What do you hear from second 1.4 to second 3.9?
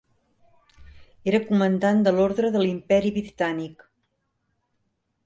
comandant de l'Orde de l'Imperi Britànic.